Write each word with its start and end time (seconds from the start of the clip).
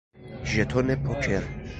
ژتون 0.51 0.95
پوکر 0.95 1.43